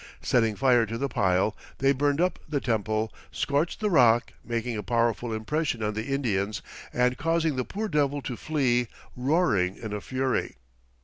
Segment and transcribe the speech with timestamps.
[0.23, 4.81] Setting fire to the pile, they burned up the temple, scorched the rock, making a
[4.81, 10.01] powerful impression on the Indians and causing the poor Devil to flee, "roaring in a
[10.01, 10.55] fury."